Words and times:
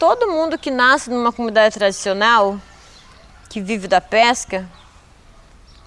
Todo 0.00 0.28
mundo 0.28 0.56
que 0.56 0.70
nasce 0.70 1.10
numa 1.10 1.32
comunidade 1.32 1.74
tradicional, 1.74 2.60
que 3.50 3.60
vive 3.60 3.88
da 3.88 4.00
pesca, 4.00 4.64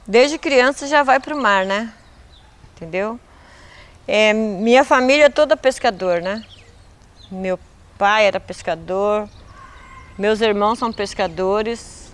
desde 0.06 0.38
criança 0.38 0.86
já 0.86 1.02
vai 1.02 1.18
para 1.18 1.34
o 1.34 1.42
mar, 1.42 1.66
né? 1.66 1.94
Entendeu? 2.76 3.18
É, 4.06 4.34
minha 4.34 4.84
família 4.84 5.28
é 5.28 5.30
toda 5.30 5.56
pescador, 5.56 6.22
né? 6.22 6.44
Meu 7.32 7.58
pai 7.98 8.26
era 8.26 8.38
pescador, 8.38 9.30
meus 10.18 10.42
irmãos 10.42 10.78
são 10.78 10.92
pescadores. 10.92 12.12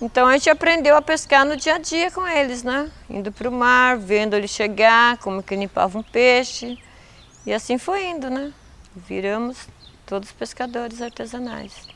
Então 0.00 0.26
a 0.26 0.32
gente 0.32 0.48
aprendeu 0.48 0.96
a 0.96 1.02
pescar 1.02 1.44
no 1.44 1.54
dia 1.54 1.74
a 1.74 1.78
dia 1.78 2.10
com 2.10 2.26
eles, 2.26 2.62
né? 2.62 2.90
Indo 3.10 3.30
para 3.30 3.50
o 3.50 3.52
mar, 3.52 3.98
vendo 3.98 4.34
ele 4.34 4.48
chegar, 4.48 5.18
como 5.18 5.42
que 5.42 5.54
limpava 5.54 5.98
um 5.98 6.02
peixe. 6.02 6.78
E 7.44 7.52
assim 7.52 7.76
foi 7.76 8.06
indo, 8.06 8.30
né? 8.30 8.54
Viramos 8.94 9.68
todos 10.06 10.30
pescadores 10.32 11.02
artesanais. 11.02 11.88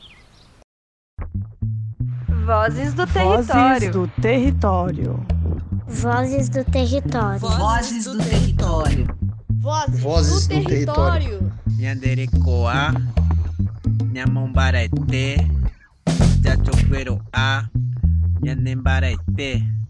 Vozes 2.45 2.93
do 2.93 3.07
território. 3.07 3.45
Vozes 3.47 3.91
do 3.91 4.07
território. 4.21 5.25
Vozes 5.87 6.49
do 6.49 6.65
território. 6.65 7.39
Vozes 7.39 8.03
do 8.05 8.17
território. 8.17 9.21
Vozes, 9.61 10.47
do, 10.47 10.65
território. 10.65 11.53
Nyanderekoa, 11.77 12.93
Nyamombarete, 14.11 15.37
Jachoqueroa, 16.41 17.69
Nyanembarete. 18.41 19.80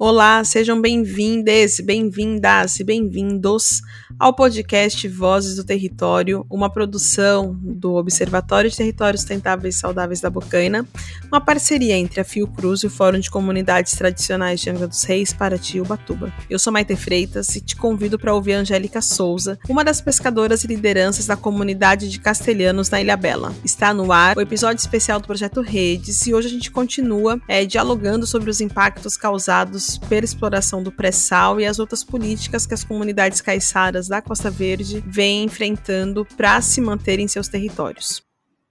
Olá, 0.00 0.44
sejam 0.44 0.80
bem-vindes, 0.80 1.80
bem-vindas 1.80 2.78
e 2.78 2.84
bem-vindos 2.84 3.82
ao 4.16 4.32
podcast 4.32 5.08
Vozes 5.08 5.56
do 5.56 5.64
Território, 5.64 6.46
uma 6.48 6.70
produção 6.70 7.58
do 7.60 7.94
Observatório 7.94 8.70
de 8.70 8.76
Territórios 8.76 9.22
Sustentáveis 9.22 9.74
e 9.74 9.78
Saudáveis 9.78 10.20
da 10.20 10.30
Bocaina, 10.30 10.86
uma 11.26 11.40
parceria 11.40 11.96
entre 11.96 12.20
a 12.20 12.24
Fiocruz 12.24 12.84
e 12.84 12.86
o 12.86 12.90
Fórum 12.90 13.18
de 13.18 13.28
Comunidades 13.28 13.92
Tradicionais 13.94 14.60
de 14.60 14.70
Angra 14.70 14.86
dos 14.86 15.02
Reis, 15.02 15.32
Paraty 15.32 15.78
e 15.78 15.80
Ubatuba. 15.80 16.32
Eu 16.48 16.60
sou 16.60 16.72
Maite 16.72 16.94
Freitas 16.94 17.56
e 17.56 17.60
te 17.60 17.74
convido 17.74 18.20
para 18.20 18.32
ouvir 18.32 18.54
a 18.54 18.60
Angélica 18.60 19.02
Souza, 19.02 19.58
uma 19.68 19.84
das 19.84 20.00
pescadoras 20.00 20.62
e 20.62 20.68
lideranças 20.68 21.26
da 21.26 21.36
comunidade 21.36 22.08
de 22.08 22.20
castelhanos 22.20 22.88
na 22.88 23.00
Ilha 23.00 23.16
Bela. 23.16 23.52
Está 23.64 23.92
no 23.92 24.12
ar 24.12 24.36
o 24.36 24.40
episódio 24.40 24.80
especial 24.80 25.18
do 25.18 25.26
projeto 25.26 25.60
Redes 25.60 26.24
e 26.24 26.32
hoje 26.32 26.46
a 26.46 26.50
gente 26.52 26.70
continua 26.70 27.40
é, 27.48 27.64
dialogando 27.64 28.28
sobre 28.28 28.48
os 28.48 28.60
impactos 28.60 29.16
causados 29.16 29.87
pela 29.96 30.24
exploração 30.24 30.82
do 30.82 30.92
pré-sal 30.92 31.60
e 31.60 31.64
as 31.66 31.78
outras 31.78 32.04
políticas 32.04 32.66
que 32.66 32.74
as 32.74 32.84
comunidades 32.84 33.40
caiçaras 33.40 34.08
da 34.08 34.20
Costa 34.20 34.50
Verde 34.50 35.02
vêm 35.06 35.44
enfrentando 35.44 36.26
para 36.36 36.60
se 36.60 36.80
manter 36.80 37.20
em 37.20 37.28
seus 37.28 37.48
territórios. 37.48 38.22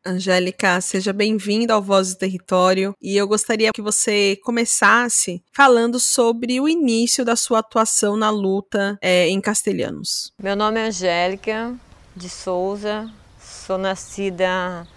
Angélica, 0.06 0.80
seja 0.80 1.12
bem-vinda 1.12 1.74
ao 1.74 1.82
Voz 1.82 2.14
do 2.14 2.20
Território 2.20 2.96
e 3.02 3.18
eu 3.18 3.28
gostaria 3.28 3.72
que 3.74 3.82
você 3.82 4.38
começasse 4.44 5.44
falando 5.52 6.00
sobre 6.00 6.62
o 6.62 6.70
início 6.70 7.26
da 7.26 7.36
sua 7.36 7.60
atuação 7.60 8.16
na 8.16 8.30
luta 8.30 8.98
é, 9.02 9.28
em 9.28 9.42
Castelhanos. 9.42 10.32
Meu 10.42 10.56
nome 10.56 10.80
é 10.80 10.88
Angélica 10.88 11.76
de 12.16 12.30
Souza, 12.30 13.12
sou 13.40 13.78
nascida 13.78 14.88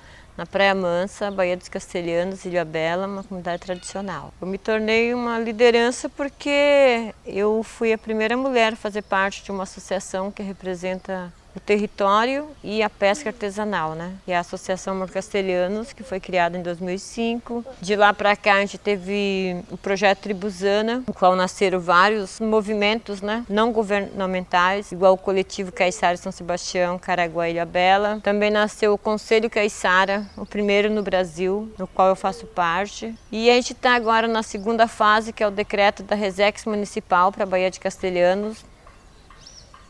na 0.40 0.46
Praia 0.46 0.74
Mansa, 0.74 1.30
Baía 1.30 1.54
dos 1.54 1.68
Castelhanos, 1.68 2.46
Ilha 2.46 2.64
Bela, 2.64 3.06
uma 3.06 3.22
comunidade 3.22 3.60
tradicional. 3.60 4.32
Eu 4.40 4.46
me 4.46 4.56
tornei 4.56 5.12
uma 5.12 5.38
liderança 5.38 6.08
porque 6.08 7.14
eu 7.26 7.62
fui 7.62 7.92
a 7.92 7.98
primeira 7.98 8.38
mulher 8.38 8.72
a 8.72 8.76
fazer 8.76 9.02
parte 9.02 9.44
de 9.44 9.50
uma 9.50 9.64
associação 9.64 10.30
que 10.30 10.42
representa 10.42 11.30
o 11.54 11.60
território 11.60 12.48
e 12.62 12.82
a 12.82 12.90
pesca 12.90 13.30
artesanal, 13.30 13.94
né? 13.94 14.12
E 14.26 14.32
a 14.32 14.40
Associação 14.40 14.94
Amor 14.94 15.10
Castelhanos, 15.10 15.92
que 15.92 16.02
foi 16.02 16.20
criada 16.20 16.56
em 16.56 16.62
2005. 16.62 17.64
De 17.80 17.96
lá 17.96 18.12
para 18.12 18.36
cá 18.36 18.54
a 18.54 18.60
gente 18.60 18.78
teve 18.78 19.56
o 19.70 19.76
projeto 19.76 20.20
Tribuzana, 20.20 21.02
no 21.06 21.14
qual 21.14 21.34
nasceram 21.34 21.80
vários 21.80 22.40
movimentos, 22.40 23.20
né? 23.20 23.44
Não 23.48 23.72
governamentais, 23.72 24.92
igual 24.92 25.14
o 25.14 25.18
coletivo 25.18 25.72
Caiçara 25.72 26.16
São 26.16 26.32
Sebastião, 26.32 26.98
Caraguá 26.98 27.48
Ilha 27.48 27.64
Bela. 27.64 28.20
Também 28.22 28.50
nasceu 28.50 28.92
o 28.92 28.98
Conselho 28.98 29.50
Caiçara, 29.50 30.26
o 30.36 30.46
primeiro 30.46 30.90
no 30.90 31.02
Brasil, 31.02 31.72
no 31.78 31.86
qual 31.86 32.08
eu 32.08 32.16
faço 32.16 32.46
parte. 32.46 33.14
E 33.32 33.50
a 33.50 33.54
gente 33.54 33.72
está 33.72 33.94
agora 33.94 34.28
na 34.28 34.42
segunda 34.42 34.86
fase, 34.86 35.32
que 35.32 35.42
é 35.42 35.46
o 35.46 35.50
decreto 35.50 36.02
da 36.02 36.14
Resex 36.14 36.64
Municipal 36.64 37.32
para 37.32 37.44
a 37.44 37.46
Baía 37.46 37.70
de 37.70 37.80
Castelhanos, 37.80 38.64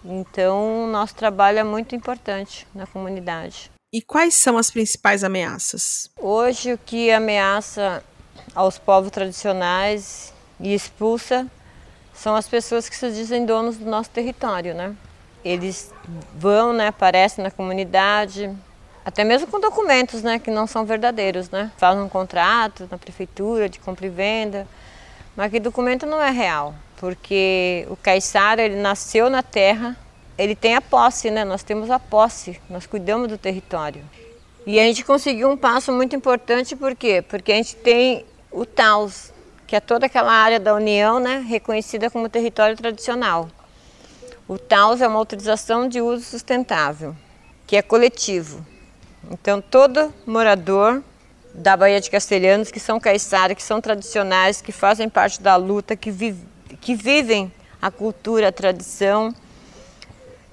então, 0.05 0.87
nosso 0.87 1.15
trabalho 1.15 1.59
é 1.59 1.65
muito 1.65 1.95
importante 1.95 2.67
na 2.75 2.87
comunidade. 2.87 3.71
E 3.93 4.01
quais 4.01 4.35
são 4.35 4.57
as 4.57 4.71
principais 4.71 5.25
ameaças? 5.25 6.09
Hoje, 6.17 6.73
o 6.73 6.79
que 6.79 7.11
ameaça 7.11 8.03
aos 8.55 8.79
povos 8.79 9.11
tradicionais 9.11 10.33
e 10.59 10.73
expulsa 10.73 11.47
são 12.15 12.37
as 12.37 12.47
pessoas 12.47 12.89
que 12.89 12.97
se 12.97 13.11
dizem 13.11 13.45
donos 13.45 13.77
do 13.77 13.85
nosso 13.85 14.11
território, 14.11 14.75
né? 14.75 14.95
Eles 15.45 15.93
vão, 16.37 16.73
né, 16.73 16.89
aparecem 16.89 17.43
na 17.43 17.51
comunidade, 17.51 18.55
até 19.05 19.25
mesmo 19.25 19.49
com 19.49 19.59
documentos, 19.59 20.23
né, 20.23 20.39
que 20.39 20.51
não 20.51 20.67
são 20.67 20.85
verdadeiros, 20.85 21.51
né? 21.51 21.73
Fazem 21.77 22.03
um 22.03 22.09
contrato 22.09 22.87
na 22.91 22.99
prefeitura 22.99 23.69
de 23.69 23.79
compra 23.81 24.07
e 24.07 24.11
venda, 24.11 24.69
mas 25.35 25.51
que 25.51 25.59
documento 25.59 26.07
não 26.07 26.23
é 26.23 26.31
real 26.31 26.75
porque 27.01 27.87
o 27.89 27.97
caiçara 27.97 28.63
ele 28.63 28.77
nasceu 28.77 29.31
na 29.31 29.43
terra, 29.43 29.97
ele 30.37 30.55
tem 30.55 30.75
a 30.75 30.83
posse, 30.83 31.31
né? 31.31 31.47
Nós 31.47 31.63
temos 31.63 31.91
a 31.91 31.99
posse, 31.99 32.61
nós 32.69 32.87
cuidamos 32.87 33.27
do 33.27 33.39
território. 33.39 34.05
E 34.67 34.79
a 34.79 34.83
gente 34.83 35.03
conseguiu 35.03 35.49
um 35.51 35.57
passo 35.57 35.91
muito 35.91 36.15
importante, 36.15 36.77
por 36.77 36.95
quê? 36.95 37.25
Porque 37.27 37.53
a 37.53 37.55
gente 37.55 37.75
tem 37.77 38.27
o 38.53 38.67
TAUS, 38.67 39.33
que 39.67 39.75
é 39.75 39.81
toda 39.81 40.05
aquela 40.05 40.31
área 40.31 40.61
da 40.61 40.75
União, 40.75 41.19
né, 41.19 41.43
reconhecida 41.49 42.11
como 42.11 42.29
território 42.29 42.77
tradicional. 42.77 43.49
O 44.47 44.59
TAUS 44.59 45.01
é 45.01 45.09
uma 45.09 45.19
autorização 45.19 45.89
de 45.89 46.03
uso 46.03 46.23
sustentável, 46.23 47.17
que 47.67 47.77
é 47.77 47.83
coletivo. 47.83 48.65
Então, 49.31 49.63
todo 49.63 50.13
morador 50.27 51.03
da 51.55 51.79
Baía 51.79 52.01
de 52.01 52.11
Castelhanos, 52.11 52.71
que 52.71 52.79
são 52.79 53.01
caiçara, 53.01 53.55
que 53.55 53.63
são 53.63 53.81
tradicionais, 53.81 54.61
que 54.61 54.71
fazem 54.71 55.09
parte 55.09 55.41
da 55.41 55.57
luta, 55.57 55.97
que 55.97 56.11
vivem 56.11 56.50
que 56.81 56.95
vivem 56.95 57.53
a 57.81 57.91
cultura, 57.91 58.49
a 58.49 58.53
tradição, 58.53 59.35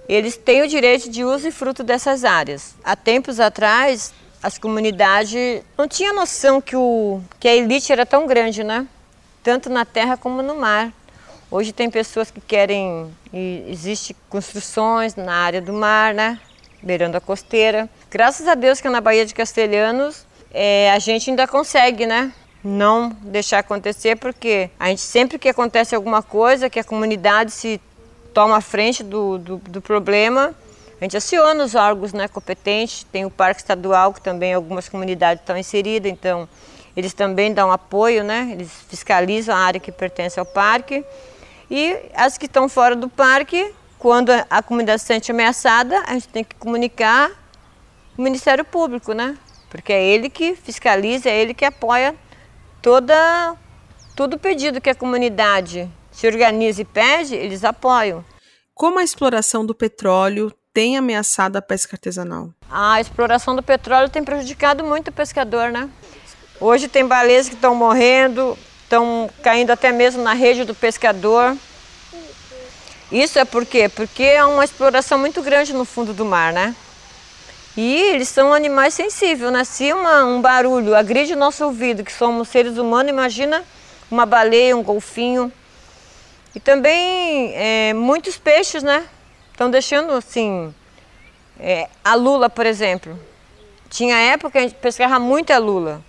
eles 0.08 0.38
têm 0.38 0.62
o 0.62 0.68
direito 0.68 1.10
de 1.10 1.24
uso 1.24 1.48
e 1.48 1.52
fruto 1.52 1.84
dessas 1.84 2.24
áreas. 2.24 2.76
Há 2.84 2.96
tempos 2.96 3.40
atrás, 3.40 4.14
as 4.42 4.58
comunidades 4.58 5.62
não 5.78 5.88
tinham 5.88 6.16
noção 6.16 6.62
que, 6.62 6.76
o, 6.76 7.22
que 7.40 7.48
a 7.48 7.56
elite 7.56 7.92
era 7.92 8.06
tão 8.06 8.26
grande, 8.26 8.64
né? 8.64 8.88
Tanto 9.44 9.70
na 9.70 9.84
terra 9.84 10.16
como 10.16 10.42
no 10.42 10.56
mar. 10.56 10.94
Hoje 11.50 11.72
tem 11.72 11.90
pessoas 11.90 12.30
que 12.30 12.42
querem, 12.42 13.14
existe 13.68 14.16
construções 14.30 15.16
na 15.16 15.34
área 15.34 15.62
do 15.62 15.74
mar, 15.74 16.14
né? 16.14 16.40
Beirando 16.82 17.18
a 17.18 17.22
costeira. 17.22 17.90
Graças 18.10 18.48
a 18.48 18.56
Deus 18.56 18.80
que 18.80 18.90
na 18.90 19.02
Baía 19.02 19.26
de 19.26 19.34
Castelhanos 19.34 20.26
é, 20.54 20.92
a 20.92 21.00
gente 21.00 21.30
ainda 21.30 21.48
consegue, 21.48 22.06
né? 22.06 22.32
Não 22.68 23.10
deixar 23.22 23.60
acontecer, 23.60 24.18
porque 24.18 24.70
a 24.80 24.90
gente 24.90 25.02
sempre 25.02 25.40
que 25.40 25.48
acontece 25.48 25.96
alguma 25.96 26.22
coisa, 26.22 26.70
que 26.70 26.80
a 26.80 26.84
comunidade 26.84 27.52
se 27.52 27.82
toma 28.34 28.58
a 28.58 28.62
frente 28.62 29.04
do, 29.04 29.38
do, 29.38 29.58
do 29.58 29.82
problema, 29.82 30.54
a 31.00 31.04
gente 31.04 31.16
aciona 31.16 31.64
os 31.64 31.76
órgãos 31.76 32.12
né, 32.12 32.28
competentes, 32.28 33.06
tem 33.12 33.24
o 33.24 33.30
Parque 33.30 33.62
Estadual, 33.62 34.14
que 34.14 34.22
também 34.22 34.54
algumas 34.54 34.90
comunidades 34.90 35.42
estão 35.42 35.56
inseridas, 35.56 36.12
então 36.12 36.50
eles 36.96 37.14
também 37.14 37.54
dão 37.54 37.72
apoio, 37.72 38.24
né, 38.24 38.50
eles 38.52 38.72
fiscalizam 38.90 39.56
a 39.56 39.60
área 39.60 39.80
que 39.80 39.92
pertence 39.92 40.40
ao 40.40 40.46
parque. 40.46 41.06
E 41.70 41.98
as 42.16 42.38
que 42.38 42.48
estão 42.48 42.68
fora 42.68 42.96
do 42.96 43.08
parque, 43.08 43.74
quando 44.00 44.32
a 44.50 44.64
comunidade 44.64 45.02
se 45.02 45.08
sente 45.08 45.32
ameaçada, 45.32 46.04
a 46.08 46.14
gente 46.14 46.30
tem 46.30 46.44
que 46.44 46.56
comunicar 46.56 47.30
o 48.18 48.22
Ministério 48.22 48.66
Público, 48.66 49.14
né? 49.14 49.38
Porque 49.70 49.94
é 49.94 50.04
ele 50.04 50.30
que 50.30 50.56
fiscaliza, 50.56 51.30
é 51.30 51.38
ele 51.40 51.54
que 51.54 51.66
apoia 51.66 52.16
toda, 52.82 53.56
todo 54.16 54.38
pedido 54.38 54.82
que 54.82 54.90
a 54.90 54.96
comunidade 54.96 55.90
se 56.12 56.28
organiza 56.28 56.82
e 56.82 56.86
pede, 56.86 57.36
eles 57.36 57.64
apoiam. 57.64 58.24
Como 58.74 59.00
a 59.00 59.04
exploração 59.04 59.66
do 59.66 59.76
petróleo 59.76 60.52
tem 60.74 60.98
ameaçado 60.98 61.58
a 61.58 61.62
pesca 61.62 61.96
artesanal? 61.96 62.50
A 62.70 63.02
exploração 63.02 63.56
do 63.56 63.64
petróleo 63.64 64.10
tem 64.10 64.24
prejudicado 64.24 64.84
muito 64.84 65.08
o 65.08 65.14
pescador, 65.14 65.72
né? 65.72 65.90
Hoje 66.60 66.88
tem 66.88 67.06
baleias 67.06 67.48
que 67.48 67.56
estão 67.56 67.76
morrendo, 67.76 68.58
estão 68.84 69.30
caindo 69.44 69.72
até 69.72 69.92
mesmo 69.92 70.24
na 70.24 70.34
rede 70.34 70.64
do 70.64 70.74
pescador. 70.74 71.56
Isso 73.12 73.40
é 73.40 73.46
por 73.46 73.66
quê? 73.66 73.90
Porque 73.90 74.24
é 74.24 74.44
uma 74.44 74.64
exploração 74.64 75.18
muito 75.18 75.42
grande 75.42 75.74
no 75.74 75.86
fundo 75.86 76.14
do 76.14 76.26
mar, 76.26 76.52
né? 76.52 76.76
E 77.78 78.02
eles 78.02 78.28
são 78.28 78.52
animais 78.52 78.96
sensíveis, 78.96 79.52
né? 79.52 79.64
Se 79.64 79.94
uma, 79.94 80.26
um 80.26 80.42
barulho 80.42 80.96
agride 80.96 81.34
o 81.34 81.38
nosso 81.38 81.64
ouvido, 81.64 82.04
que 82.04 82.12
somos 82.12 82.48
seres 82.50 82.76
humanos, 82.76 83.12
imagina 83.12 83.64
uma 84.10 84.26
baleia, 84.26 84.76
um 84.76 84.82
golfinho. 84.82 85.52
E 86.56 86.60
também 86.60 87.54
é, 87.54 87.94
muitos 87.94 88.36
peixes, 88.36 88.82
né? 88.82 89.06
Estão 89.52 89.70
deixando 89.70 90.12
assim 90.14 90.74
É, 91.60 91.88
a 92.04 92.16
lula, 92.16 92.50
por 92.50 92.66
exemplo. 92.66 93.18
Tinha 93.90 94.16
época 94.16 94.52
que 94.52 94.58
a 94.58 94.62
gente 94.62 94.76
pescava 94.76 95.20
muita 95.20 95.58
lula. 95.58 96.04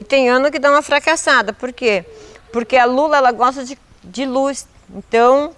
E 0.00 0.04
tem 0.04 0.28
ano 0.28 0.50
que 0.50 0.58
dá 0.58 0.70
uma 0.70 0.82
fracassada. 0.82 1.52
Por 1.52 1.72
quê? 1.72 2.04
Porque 2.52 2.76
a 2.76 2.84
lula 2.86 3.16
ela 3.18 3.32
gosta 3.32 3.64
de, 3.64 3.78
de 4.02 4.26
luz. 4.26 4.66
Então, 4.94 5.54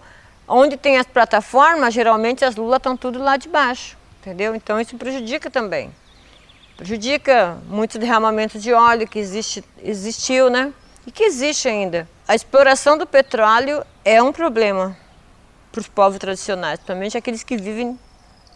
onde 0.47 0.77
tem 0.77 0.99
as 0.99 1.07
plataformas, 1.07 1.95
geralmente 1.95 2.45
as 2.45 2.57
lulas 2.57 2.79
estão 2.79 2.97
tudo 2.97 3.19
lá 3.21 3.37
de 3.37 3.49
baixo. 3.49 3.97
Entendeu? 4.23 4.55
Então 4.55 4.81
isso 4.81 4.97
prejudica 4.97 5.51
também. 5.51 5.93
Prejudica 6.77 7.59
muitos 7.67 7.99
derramamentos 7.99 8.63
de 8.63 8.73
óleo 8.73 9.09
que 9.09 9.19
existe, 9.19 9.65
existiu, 9.83 10.49
né? 10.49 10.73
E 11.05 11.11
que 11.11 11.25
existe 11.25 11.67
ainda. 11.67 12.09
A 12.29 12.35
exploração 12.37 12.97
do 12.97 13.05
petróleo 13.05 13.85
é 14.05 14.23
um 14.23 14.33
problema 14.33 14.97
para 15.73 15.81
os 15.81 15.89
povos 15.89 16.19
tradicionais, 16.19 16.79
principalmente 16.79 17.19
aqueles 17.19 17.43
que 17.43 17.57
vivem 17.57 17.99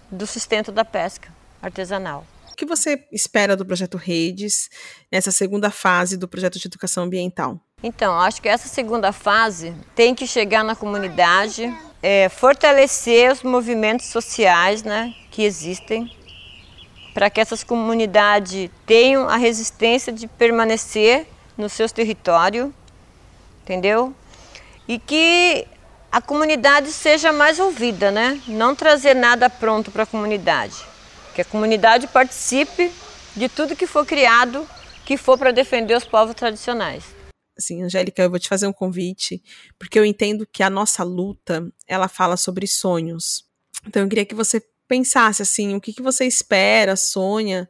do 0.09 0.25
sustento 0.25 0.71
da 0.71 0.85
pesca 0.85 1.35
artesanal. 1.61 2.25
O 2.53 2.55
que 2.55 2.65
você 2.65 3.05
espera 3.13 3.57
do 3.57 3.67
projeto 3.67 3.97
Redes 3.97 4.71
nessa 5.11 5.33
segunda 5.33 5.69
fase 5.69 6.17
do 6.17 6.29
projeto 6.29 6.61
de 6.61 6.69
educação 6.69 7.05
ambiental? 7.05 7.61
Então, 7.83 8.19
acho 8.19 8.41
que 8.41 8.49
essa 8.49 8.69
segunda 8.69 9.13
fase 9.13 9.75
tem 9.95 10.15
que 10.15 10.27
chegar 10.27 10.63
na 10.63 10.77
comunidade, 10.77 11.75
é, 12.03 12.29
fortalecer 12.29 13.33
os 13.33 13.43
movimentos 13.43 14.07
sociais 14.07 14.83
né, 14.83 15.15
que 15.31 15.43
existem, 15.43 16.11
para 17.15 17.31
que 17.31 17.41
essas 17.41 17.65
comunidades 17.65 18.71
tenham 18.85 19.29
a 19.29 19.37
resistência 19.37 20.13
de 20.13 20.27
permanecer 20.27 21.27
nos 21.57 21.73
seus 21.73 21.91
territórios, 21.91 22.71
entendeu? 23.63 24.15
E 24.87 24.99
que 24.99 25.67
a 26.13 26.21
comunidade 26.21 26.93
seja 26.93 27.33
mais 27.33 27.59
ouvida, 27.59 28.11
né? 28.11 28.41
Não 28.47 28.75
trazer 28.75 29.15
nada 29.15 29.49
pronto 29.49 29.91
para 29.91 30.03
a 30.03 30.07
comunidade. 30.07 30.77
Que 31.35 31.41
a 31.41 31.45
comunidade 31.45 32.07
participe 32.07 32.93
de 33.35 33.49
tudo 33.49 33.77
que 33.77 33.87
for 33.87 34.07
criado, 34.07 34.69
que 35.05 35.17
for 35.17 35.39
para 35.39 35.53
defender 35.53 35.97
os 35.97 36.05
povos 36.05 36.35
tradicionais. 36.35 37.16
Assim, 37.57 37.83
Angélica, 37.83 38.23
eu 38.23 38.31
vou 38.31 38.39
te 38.39 38.49
fazer 38.49 38.67
um 38.67 38.73
convite, 38.73 39.43
porque 39.79 39.99
eu 39.99 40.05
entendo 40.05 40.47
que 40.47 40.63
a 40.63 40.71
nossa 40.71 41.03
luta, 41.03 41.73
ela 41.87 42.09
fala 42.09 42.37
sobre 42.37 42.67
sonhos. 42.67 43.45
Então 43.87 44.03
eu 44.03 44.09
queria 44.09 44.27
que 44.27 44.35
você 44.35 44.63
pensasse 44.87 45.43
assim, 45.43 45.75
o 45.75 45.81
que, 45.81 45.93
que 45.93 46.03
você 46.03 46.25
espera, 46.25 46.97
sonha 46.97 47.69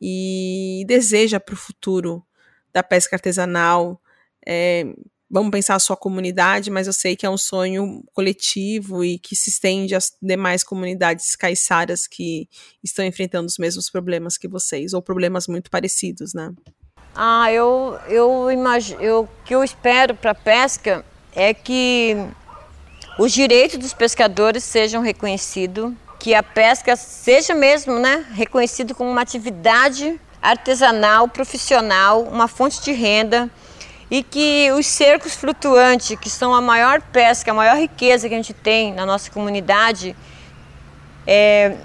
e 0.00 0.84
deseja 0.86 1.40
para 1.40 1.54
o 1.54 1.58
futuro 1.58 2.24
da 2.72 2.82
pesca 2.82 3.16
artesanal, 3.16 4.00
é, 4.46 4.84
vamos 5.30 5.50
pensar 5.50 5.74
a 5.74 5.80
sua 5.80 5.96
comunidade, 5.96 6.70
mas 6.70 6.86
eu 6.86 6.92
sei 6.92 7.16
que 7.16 7.26
é 7.26 7.30
um 7.30 7.38
sonho 7.38 8.04
coletivo 8.12 9.04
e 9.04 9.18
que 9.18 9.34
se 9.34 9.50
estende 9.50 9.94
às 9.94 10.16
demais 10.22 10.62
comunidades 10.62 11.34
caiçaras 11.34 12.06
que 12.06 12.48
estão 12.82 13.04
enfrentando 13.04 13.46
os 13.46 13.58
mesmos 13.58 13.90
problemas 13.90 14.38
que 14.38 14.48
vocês, 14.48 14.92
ou 14.92 15.02
problemas 15.02 15.46
muito 15.46 15.70
parecidos, 15.70 16.32
né? 16.32 16.52
Ah, 17.18 17.50
eu, 17.50 17.98
eu 18.08 18.50
imagino, 18.52 19.00
eu, 19.00 19.26
que 19.42 19.54
eu 19.54 19.64
espero 19.64 20.14
para 20.14 20.32
a 20.32 20.34
pesca 20.34 21.02
é 21.34 21.54
que 21.54 22.14
os 23.18 23.32
direitos 23.32 23.78
dos 23.78 23.94
pescadores 23.94 24.62
sejam 24.62 25.00
reconhecidos, 25.00 25.94
que 26.18 26.34
a 26.34 26.42
pesca 26.42 26.94
seja 26.94 27.54
mesmo, 27.54 27.98
né, 27.98 28.26
reconhecido 28.34 28.94
como 28.94 29.10
uma 29.10 29.22
atividade 29.22 30.20
artesanal, 30.42 31.26
profissional, 31.26 32.22
uma 32.24 32.48
fonte 32.48 32.82
de 32.82 32.92
renda, 32.92 33.50
e 34.10 34.22
que 34.22 34.70
os 34.72 34.84
cercos 34.86 35.34
flutuantes, 35.34 36.18
que 36.18 36.28
são 36.28 36.54
a 36.54 36.60
maior 36.60 37.00
pesca, 37.00 37.50
a 37.50 37.54
maior 37.54 37.78
riqueza 37.78 38.28
que 38.28 38.34
a 38.34 38.36
gente 38.36 38.52
tem 38.52 38.92
na 38.92 39.06
nossa 39.06 39.30
comunidade, 39.30 40.14
é, 41.26 41.76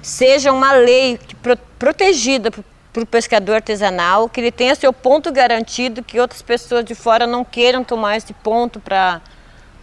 seja 0.00 0.52
uma 0.52 0.72
lei 0.72 1.18
que, 1.18 1.34
pro, 1.34 1.56
protegida 1.76 2.52
para 2.92 3.02
o 3.02 3.06
pescador 3.06 3.56
artesanal, 3.56 4.28
que 4.28 4.40
ele 4.40 4.50
tenha 4.50 4.74
seu 4.74 4.92
ponto 4.92 5.30
garantido, 5.30 6.02
que 6.02 6.18
outras 6.18 6.42
pessoas 6.42 6.84
de 6.84 6.94
fora 6.94 7.26
não 7.26 7.44
queiram 7.44 7.84
tomar 7.84 8.16
esse 8.16 8.32
ponto 8.32 8.80
para 8.80 9.20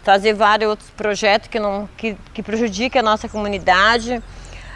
fazer 0.04 0.34
vários 0.34 0.70
outros 0.70 0.90
projetos 0.90 1.50
que, 1.50 1.60
não, 1.60 1.88
que, 1.98 2.18
que 2.34 2.44
prejudiquem 2.44 3.00
a 3.00 3.04
nossa 3.04 3.28
comunidade. 3.30 4.22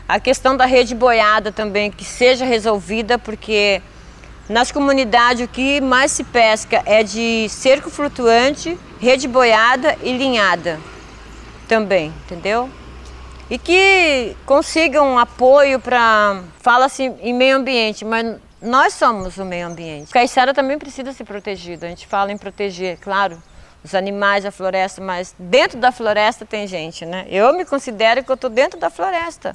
A 0.08 0.20
questão 0.20 0.56
da 0.56 0.66
rede 0.66 0.94
boiada 0.94 1.52
também, 1.52 1.92
que 1.92 2.04
seja 2.04 2.46
resolvida, 2.46 3.18
porque 3.18 3.82
nas 4.50 4.72
comunidades, 4.72 5.46
o 5.46 5.48
que 5.48 5.80
mais 5.80 6.12
se 6.12 6.24
pesca 6.24 6.82
é 6.86 7.04
de 7.04 7.48
cerco 7.50 7.90
flutuante, 7.90 8.78
rede 9.00 9.28
boiada 9.28 9.98
e 10.04 10.12
linhada 10.12 10.80
também, 11.68 12.14
entendeu? 12.26 12.70
E 13.52 13.58
que 13.58 14.34
consigam 14.46 15.20
apoio 15.20 15.78
para. 15.78 16.42
Fala-se 16.62 17.04
em 17.20 17.34
meio 17.34 17.58
ambiente, 17.58 18.06
mas 18.06 18.38
nós 18.62 18.94
somos 18.94 19.38
o 19.38 19.44
meio 19.44 19.68
ambiente. 19.68 20.10
Caiçara 20.10 20.54
também 20.54 20.80
precisa 20.80 21.12
ser 21.12 21.26
protegido. 21.26 21.86
A 21.86 21.90
gente 21.90 22.08
fala 22.08 22.32
em 22.32 22.38
proteger, 22.38 22.98
claro, 23.02 23.44
os 23.84 23.94
animais, 23.94 24.46
a 24.46 24.52
floresta, 24.52 25.02
mas 25.02 25.36
dentro 25.38 25.78
da 25.78 25.92
floresta 25.92 26.46
tem 26.46 26.66
gente, 26.66 27.06
né? 27.06 27.26
Eu 27.30 27.52
me 27.54 27.66
considero 27.66 28.24
que 28.24 28.32
eu 28.32 28.36
estou 28.36 28.50
dentro 28.50 28.80
da 28.80 28.90
floresta. 28.90 29.54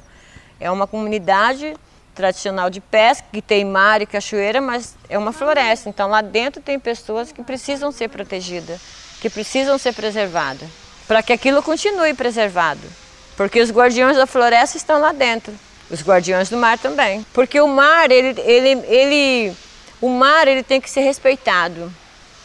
É 0.59 0.69
uma 0.69 0.85
comunidade 0.85 1.75
tradicional 2.13 2.69
de 2.69 2.79
pesca, 2.79 3.25
que 3.33 3.41
tem 3.41 3.65
mar 3.65 3.99
e 3.99 4.05
cachoeira, 4.05 4.61
mas 4.61 4.95
é 5.09 5.17
uma 5.17 5.33
floresta. 5.33 5.89
Então 5.89 6.07
lá 6.07 6.21
dentro 6.21 6.61
tem 6.61 6.79
pessoas 6.79 7.31
que 7.31 7.41
precisam 7.41 7.91
ser 7.91 8.09
protegidas, 8.09 8.79
que 9.19 9.27
precisam 9.27 9.75
ser 9.79 9.95
preservadas, 9.95 10.69
para 11.07 11.23
que 11.23 11.33
aquilo 11.33 11.63
continue 11.63 12.13
preservado. 12.13 13.06
Porque 13.37 13.61
os 13.61 13.71
guardiões 13.71 14.17
da 14.17 14.25
floresta 14.25 14.75
estão 14.75 14.99
lá 14.99 15.13
dentro, 15.13 15.53
os 15.91 16.01
guardiões 16.01 16.49
do 16.49 16.57
mar 16.57 16.79
também. 16.79 17.23
Porque 17.33 17.61
o 17.61 17.67
mar, 17.67 18.11
ele, 18.11 18.41
ele, 18.41 18.69
ele, 18.87 19.55
o 20.01 20.09
mar 20.09 20.47
ele 20.47 20.63
tem 20.63 20.81
que 20.81 20.89
ser 20.89 21.01
respeitado. 21.01 21.93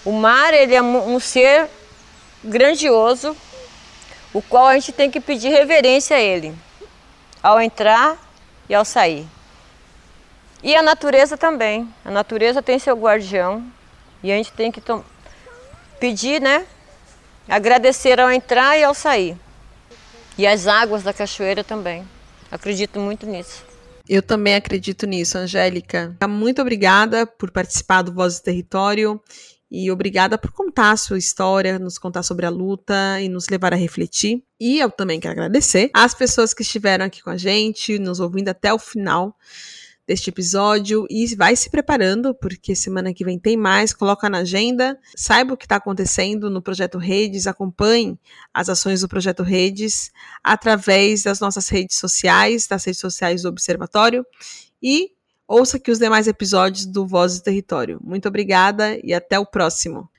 O 0.04 0.12
mar 0.12 0.52
ele 0.52 0.74
é 0.74 0.82
um 0.82 1.18
ser 1.18 1.66
grandioso, 2.44 3.34
o 4.34 4.42
qual 4.42 4.66
a 4.66 4.74
gente 4.74 4.92
tem 4.92 5.10
que 5.10 5.20
pedir 5.20 5.48
reverência 5.48 6.16
a 6.16 6.20
ele, 6.20 6.54
ao 7.42 7.58
entrar 7.58 8.18
e 8.68 8.74
ao 8.74 8.84
sair. 8.84 9.26
E 10.62 10.76
a 10.76 10.82
natureza 10.82 11.36
também. 11.36 11.88
A 12.04 12.10
natureza 12.10 12.62
tem 12.62 12.78
seu 12.78 12.94
guardião 12.96 13.64
e 14.22 14.30
a 14.30 14.36
gente 14.36 14.52
tem 14.52 14.70
que 14.70 14.82
pedir, 15.98 16.40
né? 16.40 16.66
Agradecer 17.48 18.20
ao 18.20 18.30
entrar 18.30 18.78
e 18.78 18.84
ao 18.84 18.94
sair. 18.94 19.36
E 20.37 20.46
as 20.46 20.67
águas 20.67 21.02
da 21.02 21.12
cachoeira 21.12 21.62
também. 21.62 22.05
Acredito 22.50 22.99
muito 22.99 23.26
nisso. 23.26 23.64
Eu 24.08 24.23
também 24.23 24.55
acredito 24.55 25.06
nisso, 25.06 25.38
Angélica. 25.38 26.16
Muito 26.28 26.61
obrigada 26.61 27.26
por 27.26 27.50
participar 27.50 28.02
do 28.02 28.12
Voz 28.12 28.38
do 28.38 28.42
Território 28.42 29.21
e 29.71 29.90
obrigada 29.90 30.37
por 30.37 30.52
contar 30.52 30.90
a 30.90 30.97
sua 30.97 31.16
história, 31.16 31.78
nos 31.78 31.97
contar 31.97 32.23
sobre 32.23 32.45
a 32.45 32.50
luta 32.50 33.21
e 33.21 33.28
nos 33.28 33.49
levar 33.49 33.73
a 33.73 33.76
refletir. 33.76 34.42
E 34.61 34.78
eu 34.80 34.90
também 34.90 35.18
quero 35.18 35.33
agradecer 35.33 35.90
às 35.95 36.12
pessoas 36.12 36.52
que 36.52 36.62
estiveram 36.62 37.06
aqui 37.06 37.23
com 37.23 37.30
a 37.30 37.37
gente, 37.37 37.99
nos 37.99 38.21
ouvindo 38.21 38.49
até 38.49 38.73
o 38.73 38.78
final 38.78 39.35
deste 40.06 40.30
episódio 40.30 41.06
e 41.09 41.35
vai 41.37 41.54
se 41.54 41.71
preparando, 41.71 42.35
porque 42.35 42.75
semana 42.75 43.14
que 43.14 43.25
vem 43.25 43.38
tem 43.38 43.56
mais, 43.56 43.92
coloca 43.92 44.28
na 44.28 44.38
agenda, 44.38 44.99
saiba 45.16 45.54
o 45.54 45.56
que 45.56 45.64
está 45.64 45.76
acontecendo 45.76 46.50
no 46.50 46.61
Projeto 46.61 46.99
Redes, 46.99 47.47
acompanhe 47.47 48.18
as 48.52 48.68
ações 48.68 49.00
do 49.00 49.09
Projeto 49.09 49.42
Redes 49.42 50.11
através 50.42 51.23
das 51.23 51.40
nossas 51.40 51.68
redes 51.68 51.97
sociais, 51.99 52.66
das 52.66 52.85
redes 52.85 53.00
sociais 53.00 53.42
do 53.42 53.49
Observatório 53.49 54.26
e 54.82 55.11
ouça 55.47 55.76
aqui 55.76 55.90
os 55.90 55.99
demais 55.99 56.26
episódios 56.26 56.87
do 56.87 57.06
Voz 57.06 57.38
do 57.38 57.44
Território. 57.44 58.00
Muito 58.02 58.26
obrigada 58.26 58.99
e 59.04 59.14
até 59.14 59.38
o 59.38 59.47
próximo. 59.47 60.11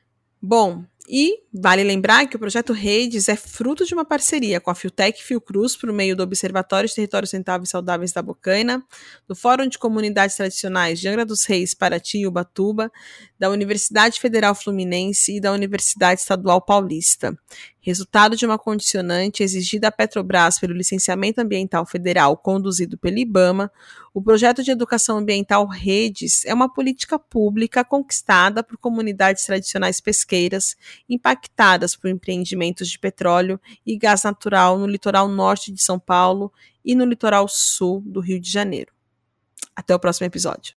Bom, 0.41 0.83
e 1.07 1.39
vale 1.53 1.83
lembrar 1.83 2.27
que 2.27 2.35
o 2.35 2.39
projeto 2.39 2.71
Redes 2.71 3.27
é 3.27 3.35
fruto 3.35 3.85
de 3.85 3.93
uma 3.93 4.05
parceria 4.05 4.61
com 4.61 4.71
a 4.71 4.75
Fiotec 4.75 5.19
e 5.19 5.23
Fiocruz 5.23 5.75
por 5.75 5.91
meio 5.91 6.15
do 6.15 6.23
Observatório 6.23 6.87
de 6.87 6.95
Territórios 6.95 7.31
Rentáveis 7.31 7.69
e 7.69 7.71
Saudáveis 7.71 8.13
da 8.13 8.21
Bocaina, 8.21 8.81
do 9.27 9.35
Fórum 9.35 9.67
de 9.67 9.77
Comunidades 9.77 10.37
Tradicionais 10.37 10.99
de 10.99 11.07
Angra 11.07 11.25
dos 11.25 11.45
Reis, 11.45 11.73
Paraty 11.73 12.19
e 12.19 12.27
Ubatuba, 12.27 12.89
da 13.37 13.49
Universidade 13.49 14.19
Federal 14.19 14.55
Fluminense 14.55 15.35
e 15.35 15.41
da 15.41 15.51
Universidade 15.51 16.21
Estadual 16.21 16.61
Paulista. 16.61 17.37
Resultado 17.85 18.37
de 18.37 18.45
uma 18.45 18.57
condicionante 18.57 19.43
exigida 19.43 19.89
à 19.89 19.91
Petrobras 19.91 20.57
pelo 20.57 20.73
Licenciamento 20.73 21.41
Ambiental 21.41 21.85
Federal 21.85 22.37
conduzido 22.37 22.97
pelo 22.97 23.17
IBAMA, 23.17 23.69
o 24.13 24.21
projeto 24.21 24.63
de 24.63 24.71
educação 24.71 25.17
ambiental 25.17 25.67
Redes 25.67 26.45
é 26.45 26.53
uma 26.53 26.73
política 26.73 27.19
pública 27.19 27.83
conquistada 27.83 28.63
por 28.63 28.77
comunidades 28.77 29.45
tradicionais 29.45 29.99
pesqueiras 29.99 30.77
impactadas 31.09 31.93
por 31.93 32.09
empreendimentos 32.09 32.87
de 32.87 32.97
petróleo 32.97 33.59
e 33.85 33.97
gás 33.97 34.23
natural 34.23 34.79
no 34.79 34.87
litoral 34.87 35.27
norte 35.27 35.69
de 35.69 35.83
São 35.83 35.99
Paulo 35.99 36.53
e 36.85 36.95
no 36.95 37.03
litoral 37.03 37.49
sul 37.49 38.01
do 38.05 38.21
Rio 38.21 38.39
de 38.39 38.49
Janeiro. 38.49 38.93
Até 39.75 39.93
o 39.93 39.99
próximo 39.99 40.25
episódio. 40.25 40.71